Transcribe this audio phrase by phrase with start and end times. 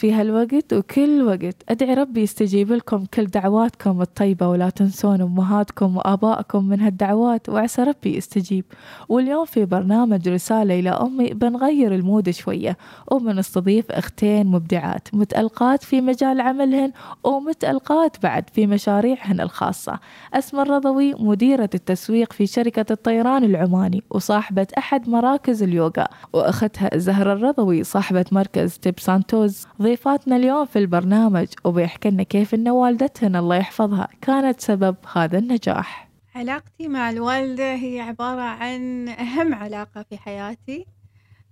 [0.00, 1.56] في هالوقت وكل وقت.
[1.68, 8.16] أدعي ربي يستجيب لكم كل دعواتكم الطيبة ولا تنسون أمهاتكم وآبائكم من هالدعوات وعسى ربي
[8.16, 8.64] يستجيب.
[9.08, 12.76] واليوم في برنامج رسالة إلى أمي بنغير ال mood شوية.
[13.12, 16.92] وبنستضيف أختين مبدعات متألقات في مجال عملهن
[17.24, 19.98] ومتألقات بعد في مشاريعهن الخاصة.
[20.34, 26.08] أسماء الرضوي مديرة التسويق في شركة الطيران العماني وصاحبة أحد مراكز اليوغا.
[26.32, 29.66] وأختها زهرة الرضوي صاحبة مركز Tips and Toes.
[29.88, 34.08] ضيفاتنا اليوم في البرنامج وبيحكي لنا كيف إن والدتهن الله يحفظها.
[34.20, 36.08] كانت سبب هذا النجاح.
[36.34, 40.86] علاقتي مع الوالدة هي عبارة عن أهم علاقة في حياتي.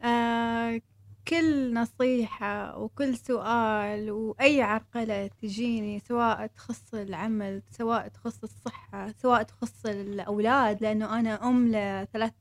[0.02, 0.80] آه
[1.28, 9.86] كل نصيحة وكل سؤال وأي عرقلة تجيني سواء تخص العمل سواء تخص الصحة سواء تخص
[9.86, 12.32] الأولاد لأنه أنا أم لثلاث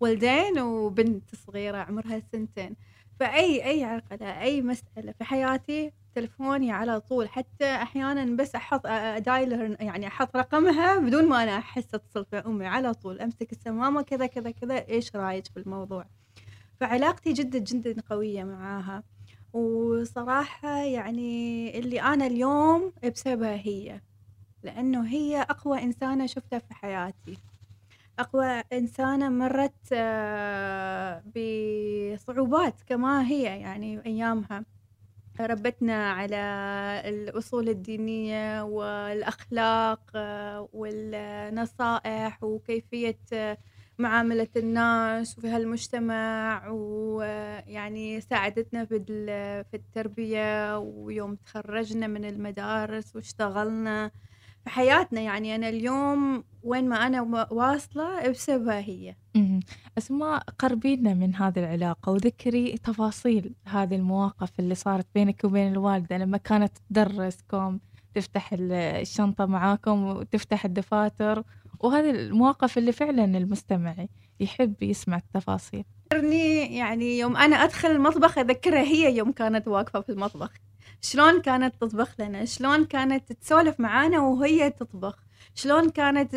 [0.00, 2.76] ولدين وبنت صغيرة عمرها سنتين.
[3.20, 7.28] فأي أي عقلة أي مسألة في حياتي تلفوني على طول.
[7.28, 8.86] حتى أحيانا بس أحط
[9.26, 12.66] دايلر يعني أحط رقمها بدون ما أنا أحس أتصل في أمي.
[12.66, 16.06] على طول أمسك السمامة كذا كذا كذا إيش رأيك في الموضوع؟
[16.80, 19.02] فعلاقتي جدا جدا قوية معاها.
[19.52, 24.00] وصراحة يعني اللي أنا اليوم بسببها هي
[24.62, 27.38] لأنه هي أقوى إنسانة شفتها في حياتي.
[28.18, 34.64] أقوى إنسانة مرت آه، بصعوبات كما هي يعني أيامها.
[35.40, 36.36] ربتنا على
[37.04, 43.58] الأصول الدينية والأخلاق آه، والنصائح وكيفية آه،
[43.98, 48.96] معاملة الناس وفي هالمجتمع ويعني ساعدتنا في
[49.74, 54.10] التربية ويوم تخرجنا من المدارس واشتغلنا.
[54.64, 59.14] في حياتنا يعني أنا اليوم وين ما أنا واصلة بسببها هي.
[59.98, 66.36] أسماء قربينا من هذه العلاقة وذكري تفاصيل هذه المواقف اللي صارت بينك وبين الوالدة لما
[66.36, 67.78] كانت تدرسكم
[68.14, 71.42] تفتح الشنطة معاكم وتفتح الدفاتر
[71.80, 74.06] وهذه المواقف اللي فعلا المستمع
[74.40, 75.84] يحب يسمع التفاصيل.
[76.70, 80.52] يعني يوم أنا أدخل المطبخ أذكرها هي يوم كانت واقفة في المطبخ.
[81.00, 85.16] شلون كانت تطبخ لنا؟ شلون كانت تسولف معانا وهي تطبخ؟
[85.54, 86.36] شلون كانت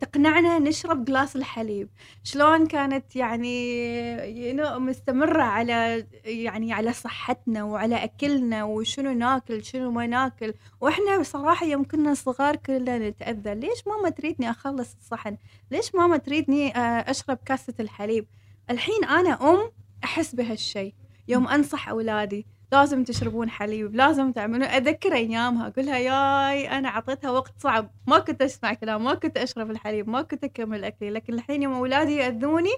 [0.00, 1.88] تقنعنا نشرب جلاس الحليب؟
[2.22, 10.54] شلون كانت يعني مستمرة على يعني على صحتنا وعلى أكلنا وشنو ناكل شنو ما ناكل؟
[10.80, 13.54] وإحنا بصراحة يوم كنا صغار كلنا نتأذى.
[13.54, 15.36] ليش ماما تريدني أخلص الصحن؟
[15.70, 18.26] ليش ماما تريدني آه، أشرب كاسة الحليب؟
[18.70, 19.70] الحين أنا أم
[20.04, 20.94] أحس بهالشيء
[21.28, 27.52] يوم أنصح أولادي لازم تشربون حليب لازم تعملون أذكر أيامها اقولها ياي أنا أعطيتها وقت
[27.58, 31.62] صعب ما كنت أسمع كلام ما كنت أشرب الحليب ما كنت أكمل أكلي لكن الحين
[31.62, 32.74] يوم أولادي يأذوني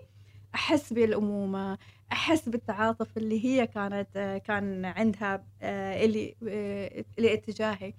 [0.55, 1.79] أحس بالأمومة
[2.13, 7.95] أحس بالتعاطف اللي هي كانت كان عندها آه، اللي آه، لاتجاهي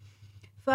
[0.65, 0.69] ف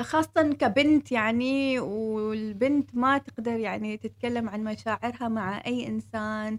[0.00, 6.58] خاصة كبنت يعني والبنت ما تقدر يعني تتكلم عن مشاعرها مع أي إنسان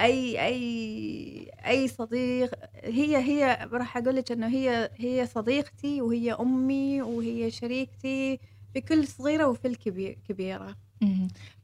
[0.00, 2.54] أي أي أي صديق
[2.84, 8.40] هي هي راح أقول لك إنه هي هي صديقتي وهي أمي وهي شريكتي
[8.72, 10.76] في كل صغيرة وفي الكبيره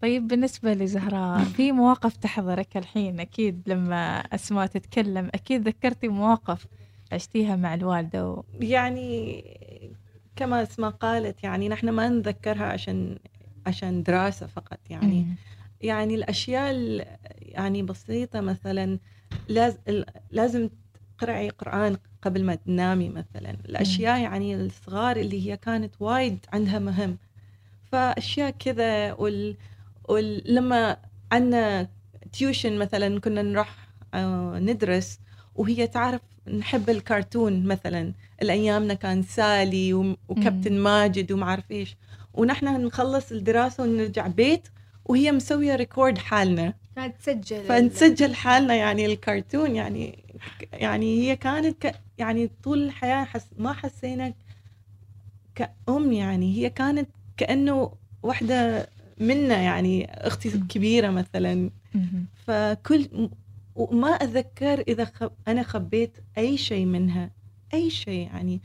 [0.01, 6.67] طيب بالنسبة لزهراء في مواقف تحضرك الحين؟ أكيد لما أسماء تتكلم أكيد ذكرتي مواقف
[7.13, 8.43] عشتيها مع الوالدة و...
[8.61, 9.45] يعني
[10.37, 13.19] كما أسماء قالت يعني نحن ما نذكرها عشان
[13.67, 15.37] عشان دراسة فقط يعني مم.
[15.81, 16.71] يعني الأشياء
[17.55, 18.99] يعني بسيطة مثلا
[20.31, 20.69] لازم
[21.19, 23.57] تقرأي قرآن قبل ما تنامي مثلا.
[23.69, 27.17] الأشياء يعني الصغار اللي هي كانت وايد عندها مهم.
[27.93, 29.57] فأشياء كذا وال...
[30.09, 30.97] ولما
[31.33, 31.89] عنا
[32.33, 33.77] tuition مثلا كنا نروح
[34.15, 35.19] آه، ندرس
[35.55, 36.21] وهي تعرف
[36.59, 38.13] نحب الكرتون مثلا.
[38.43, 39.95] الأيامنا كان سالي
[40.29, 41.97] وكابتن ماجد وما أعرف إيش.
[42.35, 44.69] ونحن نخلص الدراسة ونرجع بيت
[45.05, 46.75] وهي مسوية record حالنا.
[46.97, 50.25] كانت تسجل فنسجل حالنا يعني الكرتون يعني
[50.73, 54.35] يعني هي كانت ك يعني طول الحياة حس ما حسينا
[55.55, 57.93] كأم يعني هي كانت كأنه
[58.23, 58.89] واحدة
[59.21, 61.71] منا يعني أختي الكبيرة مثلا.
[62.47, 63.31] فكل
[63.75, 67.31] وما أتذكر إذا خب أنا خبيت أي شيء منها
[67.75, 68.61] أي شيء يعني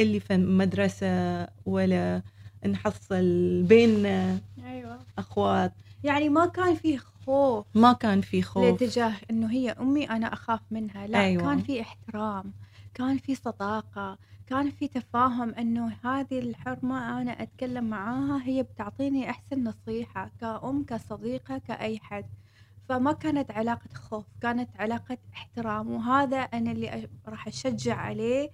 [0.00, 2.22] اللي في مدرسة ولا
[2.66, 4.98] نحصل بيننا أيوة.
[5.18, 5.72] أخوات.
[6.06, 8.62] يعني ما كان في خوف ما كان في خوف.
[8.82, 11.06] لاتجاه إنه هي أمي أنا أخاف منها.
[11.06, 11.42] لا أيوة.
[11.42, 12.52] كان في احترام
[12.94, 19.64] كان في صداقة كان في تفاهم إنه هذه الحرمة أنا أتكلم معاها هي بتعطيني أحسن
[19.64, 22.24] نصيحة كأم كصديقة كأي حد.
[22.88, 25.90] فما كانت علاقة خوف كانت علاقة احترام.
[25.92, 28.50] وهذا أنا اللي راح أشجع عليه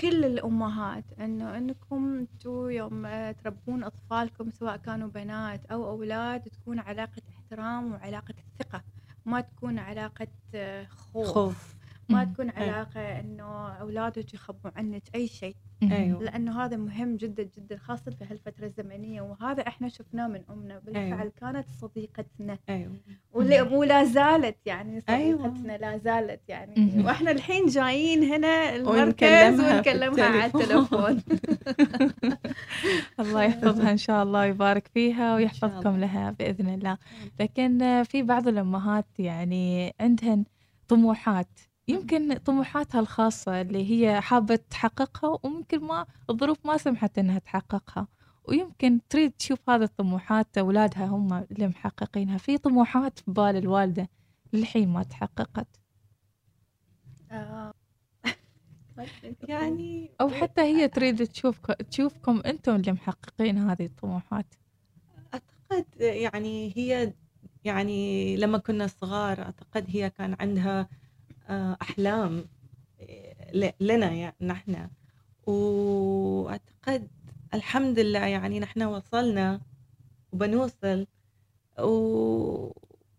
[0.00, 6.78] كل الأمهات إنه إنكم أنتوا يوم آه، تربون أطفالكم سواء كانوا بنات أو أولاد تكون
[6.78, 8.82] علاقة احترام وعلاقة ثقة
[9.26, 11.74] ما تكون علاقة آه، خوف, خوف.
[12.08, 12.24] ما.
[12.24, 16.22] تكون علاقة إنه أولادك يخبوا عنك أي شيء أيوة.
[16.22, 21.02] لأنه هذا مهم جدا جدا خاصة في هالفترة الزمنية وهذا إحنا شفناه من أمنا بالفعل
[21.20, 21.32] أيوة.
[21.40, 22.92] كانت صديقتنا أيوه
[23.32, 25.38] ولا- زالت يعني أيوة.
[25.38, 27.04] صديقتنا لا زالت يعني مهم.
[27.06, 31.22] وإحنا الحين جايين هنا المركز ونكلمها على التلفون
[33.20, 35.96] الله يحفظها إن شاء الله ويبارك فيها ويحفظكم.
[35.96, 36.98] لها بإذن الله
[37.40, 40.44] لكن في بعض الأمهات يعني عندهن
[40.88, 48.08] طموحات يمكن طموحاتها الخاصة اللي هي حابة تحققها وممكن ما الظروف ما سمحت إنها تحققها.
[48.44, 52.38] ويمكن تريد تشوف هذه الطموحات أولادها هم اللي محققينها.
[52.38, 54.08] في طموحات في بال الوالدة
[54.52, 55.80] للحين ما تحققت.
[57.30, 57.74] آه.
[59.48, 64.54] يعني أو حتى هي تريد تشوفك تشوفكم أنتم اللي محققين هذه الطموحات.
[65.34, 67.12] أعتقد يعني هي
[67.64, 70.88] يعني لما كنا صغار أعتقد هي كان عندها
[71.48, 72.44] آه، أحلام
[73.00, 74.88] آه، لنا يعني نحن.
[75.46, 77.08] وأعتقد
[77.54, 79.60] الحمد لله يعني نحن وصلنا
[80.32, 81.06] وبنوصل.
[81.78, 82.70] و...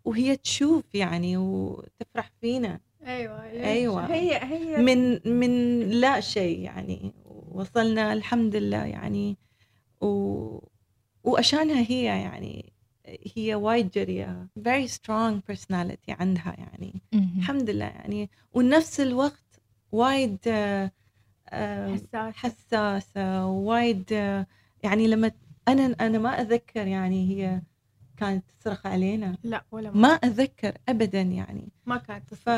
[0.06, 2.80] وهي تشوف يعني وتفرح فينا.
[3.06, 4.06] أيوه؟ أيوة.
[4.13, 7.13] هي هي من من لا شيء يعني.
[7.51, 9.38] وصلنا الحمد لله يعني.
[10.01, 10.60] و
[11.24, 12.74] وعشانها هي يعني.
[13.35, 14.47] هي وايد جريئة.
[14.59, 17.01] Very strong personality عندها يعني.
[17.13, 18.29] الحمد لله يعني.
[18.53, 20.91] ونفس الوقت وايد آه،
[21.50, 22.31] آه، حساسة.
[22.31, 23.45] حساسة.
[23.47, 24.47] وايد آه،
[24.83, 25.31] يعني لما
[25.67, 27.62] أنا أنا ما أتذكر يعني هي
[28.17, 29.38] كانت تصرخ علينا.
[29.44, 31.69] لا ولا ما أتذكر أبدا يعني.
[31.85, 32.50] ما كانت ف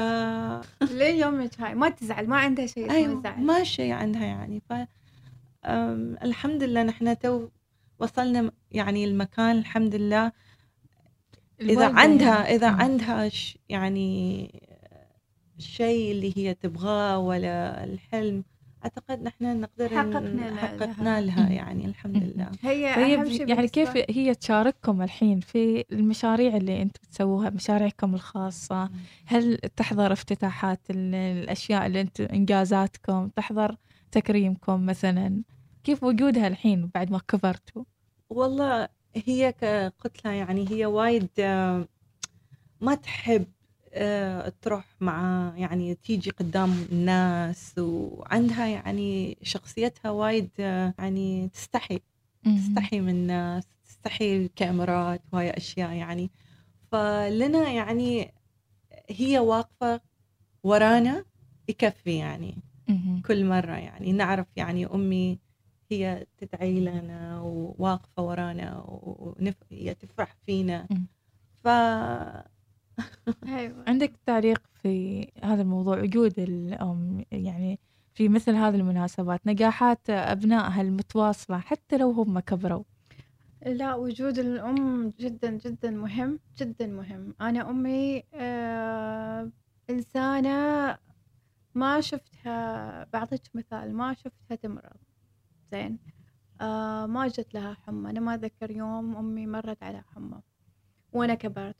[0.97, 1.75] ليه يومك هاي.
[1.75, 3.41] ما تزعل ما عندها شيء اسمه أيوه زعل.
[3.43, 4.61] ما شيء عندها يعني.
[4.69, 4.73] ف
[5.65, 7.47] أم، الحمد لله نحن تو
[7.99, 10.31] وصلنا يعني المكان الحمد لله
[11.61, 12.55] إذا الوالدة عندها يعني.
[12.55, 12.67] إذا.
[12.67, 14.51] عندها ش يعني
[15.57, 18.43] الشيء اللي هي تبغاه ولا الحلم
[18.83, 20.55] أعتقد نحن نقدر حققنا لها.
[20.57, 21.51] حققنا لها مم.
[21.51, 22.17] يعني الحمد.
[22.23, 27.49] لله هي طيب اهم شيء يعني كيف هي تشارككم الحين في المشاريع اللي أنتم تسووها
[27.49, 28.89] مشاريعكم الخاصة
[29.25, 33.75] هل تحضر افتتاحات ال- الأشياء اللي أنتم إنجازاتكم تحضر
[34.11, 35.43] تكريمكم مثلا
[35.87, 37.83] كيف وجودها الحين بعد ما كبرتوا
[38.29, 41.87] والله هي ك- قلت لها يعني هي وايد آه،
[42.81, 43.45] ما تحب
[43.93, 51.99] آه، تروح مع يعني تيجي قدام الناس وعندها يعني شخصيتها وايد آه، يعني تستحي
[52.45, 56.29] تستحي من الناس تستحي الكاميرات وهاي أشياء يعني.
[56.91, 58.33] فلنا يعني
[59.09, 60.01] هي واقفة
[60.63, 61.25] ورانا
[61.69, 62.55] يكفي يعني.
[63.25, 64.11] كل مرة يعني.
[64.11, 65.46] نعرف يعني أمي
[65.91, 70.87] هي تدعي لنا وواقفة ورانا وهي تفرح فينا.
[71.63, 71.67] ف
[73.47, 73.83] أيوه.
[73.87, 77.79] عندك تعليق في هذا الموضوع وجود الأم يعني
[78.13, 82.83] في مثل هذه المناسبات نجاحات أبنائها المتواصلة حتى لو هم كبروا؟
[83.65, 87.35] لا وجود الأم جدا جدا مهم جدا مهم.
[87.41, 89.51] أنا أمي آه
[89.89, 90.97] إنسانة
[91.75, 94.97] ما شفتها بعطيك مثال ما شفتها تمرض.
[95.71, 95.97] زين.
[96.61, 98.09] آه ما جت لها حمى.
[98.09, 100.39] أنا ما أتذكر يوم أمي مرت على حمى
[101.13, 101.75] وأنا كبرت.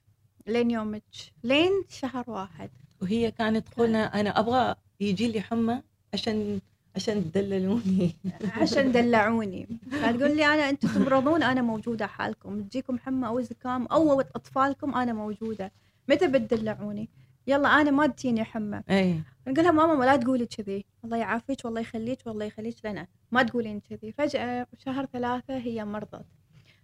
[0.47, 1.03] لين يومك.
[1.43, 2.69] لين شهر واحد.
[3.01, 5.81] وهي كانت تقول أنا أبغى يجي لي حمى
[6.13, 6.59] عشان
[6.95, 8.15] عشان تدللوني.
[8.61, 9.67] عشان دلعوني.
[9.91, 12.61] فتقول لي أنا أنتم تمرضون أنا موجودة حالكم.
[12.61, 15.71] تجيكم حمى أو زكام أو أطفالكم أنا موجودة.
[16.09, 17.09] متى بتدلعوني؟
[17.47, 20.85] يلا أنا ما تجيني حمى اي نقول لها ماما لا تقولي كذي.
[21.03, 22.75] الله يعافيك والله يخليك والله يخليك.
[22.85, 24.11] لنا ما تقولين كذي.
[24.11, 26.25] فجأة شهر ثلاثة هي مرضت.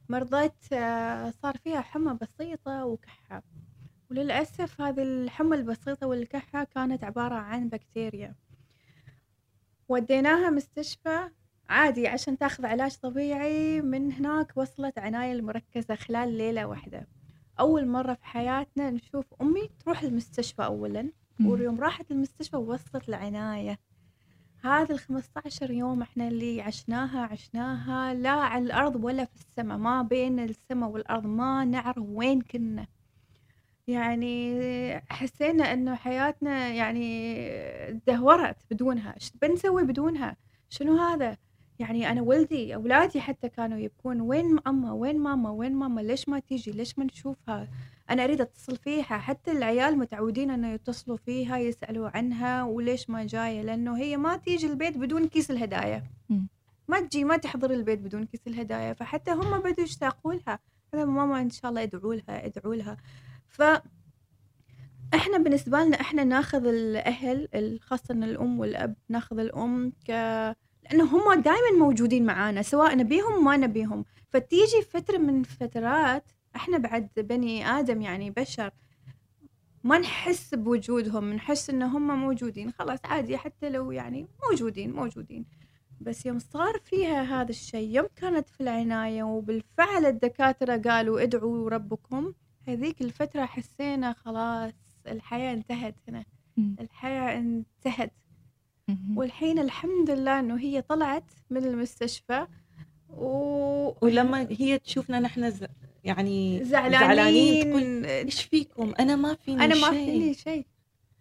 [0.10, 3.44] مرضت آه، صار فيها حمى بسيطة وكحة.
[4.12, 8.36] وللأسف هذه الحمى البسيطة والكحة كانت عبارة عن بكتيريا.
[9.90, 11.30] وديناها مستشفى
[11.70, 13.82] عادي عشان تاخذ علاج طبيعي.
[13.82, 17.08] من هناك وصلت عناية المركزة خلال ليلة واحدة.
[17.60, 21.12] أول مرة في حياتنا نشوف أمي تروح المستشفى أولا
[21.46, 23.80] ويوم راحت المستشفى وصلت العناية
[24.64, 30.02] هذه ال 15 يوم إحنا اللي عشناها عشناها لا على الأرض ولا في السماء ما
[30.02, 32.88] بين السماء والأرض ما نعرف وين كنا.
[33.88, 39.14] يعني حسينا إنه حياتنا يعني دهورت بدونها.
[39.16, 40.38] إيش بنسوي بدونها؟
[40.70, 41.38] شنو هذا؟
[41.80, 46.40] يعني أنا ولدي أولادي حتى كانوا يبكون وين أما وين ماما؟ وين ماما؟ ليش ما
[46.40, 47.68] تيجي؟ ليش ما نشوفها؟
[48.10, 49.04] أنا أريد أتصل فيها.
[49.18, 54.68] حتى العيال متعودين أنه يتصلوا فيها يسألوا عنها وليش ما جاية؟ لأنه هي ما تيجي
[54.68, 56.04] البيت بدون كيس الهدايا.
[56.88, 58.94] ما تجي ما تحضر البيت بدون كيس الهدايا.
[58.94, 60.60] فحتى هم بدوا يشتاقوا لها.
[60.94, 62.98] ماما إن شاء الله ادعوا لها ادعوا لها.
[63.48, 63.62] ف
[65.14, 70.12] إحنا بالنسبة لنا إحنا ناخذ الأهل ال- خاصة الأم والأب ناخذ الأم ك
[70.84, 77.10] لأنه هم دائما موجودين معانا سواء نبيهم ما نبيهم فتيجي فترة من فترات إحنا بعد
[77.18, 78.72] بني آدم يعني بشر
[79.84, 85.46] ما نحس بوجودهم نحس إن هم موجودين خلاص عادي حتى لو يعني موجودين موجودين
[86.02, 92.34] بس يوم صار فيها هذا الشيء يوم كانت في العناية وبالفعل الدكاترة قالوا ادعوا ربكم
[92.68, 94.74] هذيك الفترة حسينا خلاص
[95.08, 96.26] الحياة انتهت هنا.
[96.80, 98.12] الحياة انتهت.
[99.16, 102.48] والحين الحمد لله إنه هي طلعت من المستشفى
[103.10, 103.28] و
[104.02, 105.66] ولما هي تشوفنا نحن ز...
[106.04, 107.70] يعني زعلانين.
[107.70, 110.06] تقول إيش فيكم؟ أنا ما فيني أنا ما شيء.
[110.06, 110.66] فيني شيء.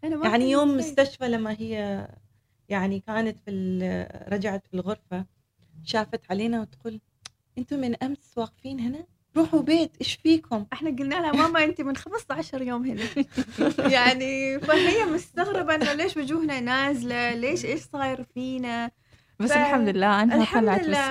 [0.05, 0.79] أنا ما يعني يوم شيء.
[0.79, 2.09] مستشفى لما هي
[2.69, 5.25] يعني كانت في ال- رجعت في الغرفة
[5.85, 7.01] شافت علينا وتقول
[7.59, 9.05] أنتم من أمس واقفين هنا؟
[9.37, 13.03] روحوا بيت إيش فيكم إحنا قلنا لها ماما انت من 15 يوم هنا
[13.95, 18.91] يعني فهي مستغربة إنه ليش وجوهنا نازلة ليش إيش صاير فينا
[19.41, 21.07] بس ف- الحمد لله أنها الحمد طلعت لله.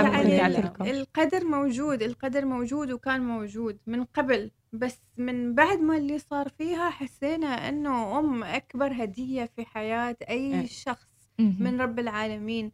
[0.00, 0.56] الحمد يعني.
[0.56, 6.48] لكم القدر موجود القدر موجود وكان موجود من قبل بس من بعد ما اللي صار
[6.58, 10.66] فيها حسينا إنه أم أكبر هدية في حياة أي إيه.
[10.66, 11.08] شخص.
[11.38, 12.72] من رب العالمين.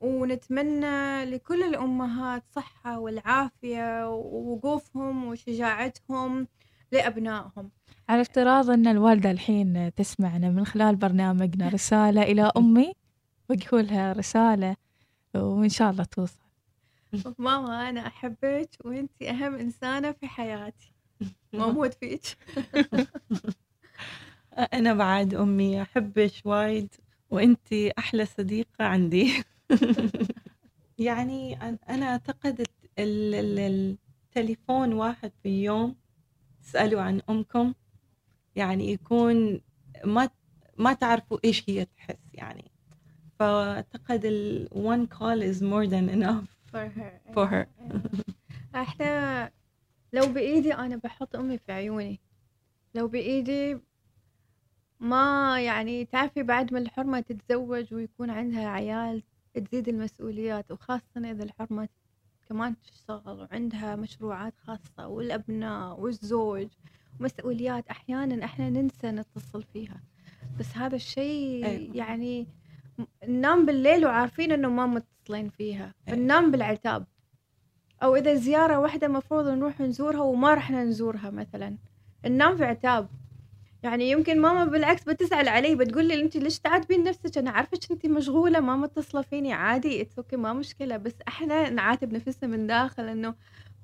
[0.00, 6.46] ونتمنى لكل الأمهات صحة والعافية ووقوفهم وشجاعتهم
[6.92, 7.70] لأبنائهم.
[8.08, 12.92] على افتراض أن الوالدة الحين تسمعنا من خلال برنامجنا رسالة إلى أمي
[13.48, 14.76] بقولها رسالة
[15.34, 16.38] وإن شاء الله توصل.
[17.38, 20.92] ماما أنا أحبك وأنتي أهم إنسانة في حياتي.
[21.54, 22.22] وأموت فيك.
[24.74, 26.94] أنا بعد أمي أحبك وايد.
[27.32, 29.32] وانتي أحلى صديقة عندي.
[30.98, 31.56] يعني
[31.88, 33.96] أنا اعتقد الت- ال- ال-
[34.26, 35.96] التليفون واحد في اليوم
[36.62, 37.74] تسألوا عن أمكم.
[38.56, 39.60] يعني يكون
[40.04, 40.28] ما
[40.78, 42.70] ما تعرفوا إيش هي تحس يعني.
[43.38, 47.34] فأعتقد ال one call is more than enough for her.
[47.34, 47.66] for her.
[48.82, 49.50] إحنا
[50.12, 52.20] لو بإيدي أنا بحط أمي في عيوني.
[52.94, 53.78] لو بإيدي
[55.02, 59.22] ما يعني تعرفي بعد ما الحرمة تتزوج ويكون عندها عيال
[59.54, 61.88] تزيد المسؤوليات وخاصة إذا الحرمة
[62.48, 66.68] كمان تشتغل وعندها مشروعات خاصة والأبناء والزوج
[67.20, 70.00] ومسؤوليات أحيانا إحنا ننسى نتصل فيها.
[70.58, 71.96] بس هذا الشيء أيوة.
[71.96, 72.46] يعني
[73.28, 75.94] ننام بالليل وعارفين إنه ما متصلين فيها.
[76.08, 76.18] أيوة.
[76.18, 77.06] فننام بالعتاب.
[78.02, 81.76] أو إذا زيارة واحدة مفروض نروح نزورها وما رحنا نزورها مثلا.
[82.26, 83.08] ننام في عتاب.
[83.82, 88.06] يعني يمكن ماما بالعكس بتزعل علي بتقول لي انت ليش تعاتبين نفسك؟ أنا عارفك انت
[88.06, 93.08] مشغولة ما متصله فيني عادي it's okay ما مشكلة بس إحنا نعاتب نفسنا من داخل
[93.08, 93.34] إنه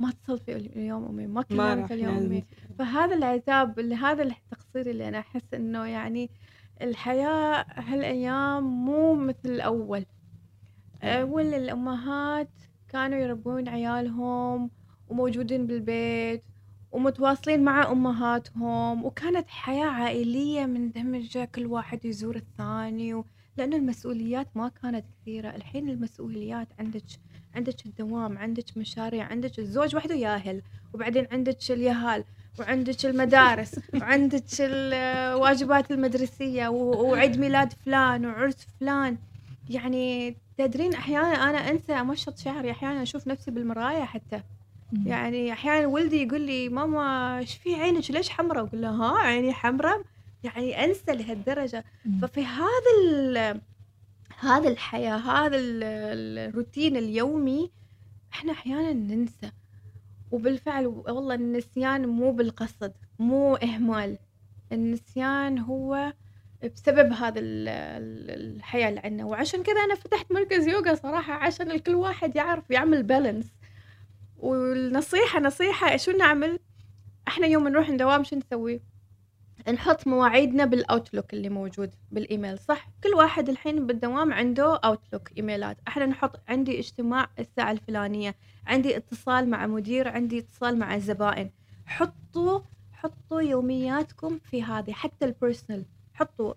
[0.00, 2.44] ما اتصل في اليوم أمي ما كلمت اليوم أمي.
[2.78, 6.30] فهذا العتاب اللي هذا التقصير اللي أنا أحس إنه يعني
[6.82, 10.04] الحياة هالأيام مو مثل الأول.
[11.02, 12.50] اول الامهات
[12.88, 14.70] كانوا يربون عيالهم
[15.08, 16.44] وموجودين بالبيت
[16.92, 23.24] ومتواصلين مع أمهاتهم وكانت حياة عائلية مندمجه كل واحد يزور الثاني و...
[23.56, 25.48] لأن المسؤوليات ما كانت كثيرة.
[25.48, 27.02] الحين المسؤوليات عندك
[27.54, 30.62] عندك الدوام عندك مشاريع عندك الزوج وحده ياهل
[30.94, 32.24] وبعدين عندك اليهال
[32.58, 39.18] وعندك المدارس وعندك الواجبات المدرسية و- وعيد ميلاد فلان وعرس فلان.
[39.68, 44.42] يعني تدرين أحيانا أنا أنسى أمشط شعري أحيانا أشوف نفسي بالمراية حتى.
[45.06, 49.52] يعني أحيانا ولدي يقول لي ماما إيش في عينك ليش حمراء؟ أقول له ها عيني
[49.52, 50.02] حمراء؟
[50.44, 51.84] يعني أنسى لهالدرجة.
[52.04, 52.18] مم.
[52.20, 53.60] ففي هذا ال-
[54.40, 55.82] هذا الحياة هذا ال-
[56.48, 57.70] الروتين اليومي
[58.32, 59.50] إحنا أحيانا ننسى.
[60.30, 64.18] وبالفعل والله النسيان مو بالقصد مو إهمال.
[64.72, 66.12] النسيان هو
[66.74, 69.24] بسبب هذا ال- ال- الحياة اللي عندنا.
[69.24, 73.46] وعشان كذا أنا فتحت مركز يوغا صراحة عشان الكل واحد يعرف يعمل بالانس
[74.38, 76.58] والنصيحة نصيحة شو نعمل؟
[77.28, 78.80] إحنا يوم نروح ندوام شو نسوي؟
[79.72, 85.76] نحط مواعيدنا بال Outlook اللي موجود بالإيميل صح؟ كل واحد الحين بالدوام عنده Outlook إيميلات.
[85.88, 88.34] إحنا نحط عندي اجتماع الساعة الفلانية
[88.66, 91.50] عندي اتصال مع مدير عندي اتصال مع الزبائن
[91.86, 92.60] حطوا
[92.92, 96.54] حطوا يومياتكم في هذه حتى ال personal حطوا.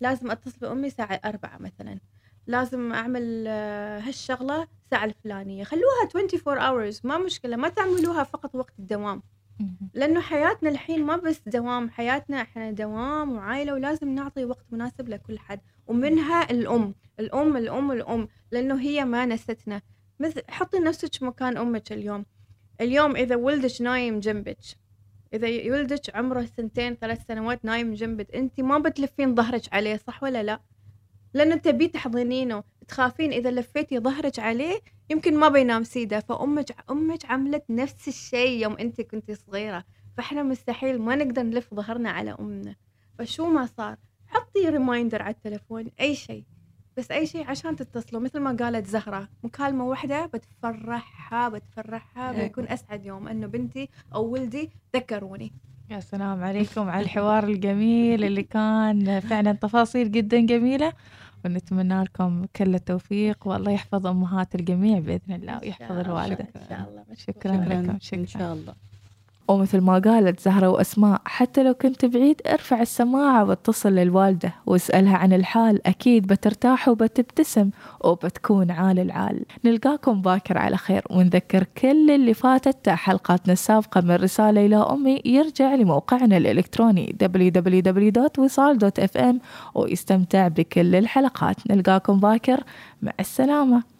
[0.00, 1.98] لازم أتصل بأمي الساعة أربعة مثلا.
[2.46, 5.64] لازم أعمل آه، هالشغلة الساعة الفلانية.
[5.64, 9.22] خلوها 24 hours ما مشكلة ما تعملوها فقط وقت الدوام.
[9.94, 15.38] لأنه حياتنا الحين ما بس دوام حياتنا إحنا دوام وعائلة ولازم نعطي وقت مناسب لكل
[15.38, 15.60] حد.
[15.86, 19.82] ومنها الأم الأم الأم الأم لأنه هي ما نستنا.
[20.20, 22.24] مثل حطي نفسك مكان أمك اليوم.
[22.80, 24.58] اليوم إذا ولدك نايم جنبك
[25.34, 30.42] إذا ولدك عمره سنتين ثلاث سنوات نايم جنبك انت ما بتلفين ظهرك عليه صح ولا
[30.42, 30.60] لا؟
[31.34, 37.64] لأن تبي تحضنينه تخافين إذا لفيتي ظهرك عليه يمكن ما بينام سيدة فأمك أمك عملت
[37.70, 39.84] نفس الشيء يوم أنت كنتي صغيرة.
[40.16, 42.74] فإحنا مستحيل ما نقدر نلف ظهرنا على أمنا.
[43.18, 46.44] فشو ما صار حطي ريمايندر على التلفون أي شيء.
[46.96, 52.42] بس أي شيء عشان تتصلوا مثل ما قالت زهرة مكالمة واحدة بتفرحها بتفرحها إيه.
[52.42, 53.28] بيكون أسعد يوم.
[53.28, 55.52] أنه بنتي أو ولدي ذكروني.
[55.90, 60.92] يا سلام عليكم على الحوار الجميل اللي كان فعلا تفاصيل جدا جميلة.
[61.46, 66.48] ونتمنى لكم كل التوفيق والله يحفظ أمهات الجميع بإذن الله ويحفظ الوالدة.
[66.56, 67.82] إن شاء الله شكرا شكرا.
[67.82, 68.74] لكم إن شكرا شاء الله.
[69.48, 75.32] ومثل ما قالت زهرة وأسماء حتى لو كنت بعيد أرفع السماعة واتصل للوالدة واسألها عن
[75.32, 77.70] الحال أكيد بترتاح وبتبتسم
[78.04, 79.44] وبتكون عال العال.
[79.64, 85.74] نلقاكم باكر على خير ونذكر كل اللي فاتت حلقاتنا السابقة من رسالة إلى أمي يرجع
[85.74, 89.34] لموقعنا الإلكتروني www.wisal.fm
[89.74, 91.56] ويستمتع بكل الحلقات.
[91.70, 92.60] نلقاكم باكر
[93.02, 93.93] مع السلامة.